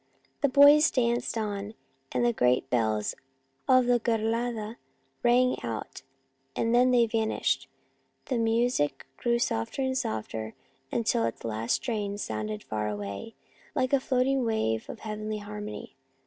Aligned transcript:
The 0.41 0.49
boys 0.49 0.89
danced 0.89 1.37
on 1.37 1.75
until 2.11 2.23
the 2.27 2.33
great 2.33 2.71
bells 2.71 3.13
of 3.67 3.85
the 3.85 3.99
Giralda 3.99 4.77
rang 5.21 5.61
out, 5.63 6.01
and 6.55 6.73
then 6.73 6.89
they 6.89 7.05
vanished, 7.05 7.67
the 8.25 8.39
music 8.39 9.05
grow 9.17 9.33
ing 9.33 9.39
softer 9.39 9.83
and 9.83 9.95
softer, 9.95 10.55
until 10.91 11.23
its 11.25 11.43
last 11.43 11.73
strains 11.75 12.23
sounded 12.23 12.63
far 12.63 12.87
away, 12.87 13.35
like 13.75 13.93
a 13.93 13.99
floating 13.99 14.43
wave 14.43 14.89
of 14.89 15.01
heavenly 15.01 15.37
harmony. 15.37 15.95